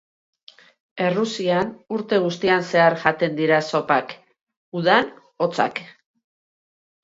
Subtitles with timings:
[1.07, 4.19] Errusian urte guztian zehar jaten dira zopak,
[4.83, 5.15] udan
[5.47, 5.87] hotzak.